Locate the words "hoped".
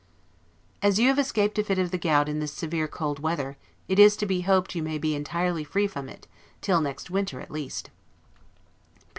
4.41-4.73